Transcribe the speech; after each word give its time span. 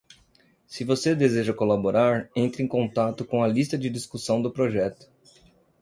Se 0.65 0.83
você 0.83 1.13
deseja 1.13 1.53
colaborar, 1.53 2.27
entre 2.35 2.63
em 2.63 2.67
contato 2.67 3.23
com 3.23 3.43
a 3.43 3.47
lista 3.47 3.77
de 3.77 3.87
discussão 3.87 4.41
do 4.41 4.49
projeto. 4.51 5.07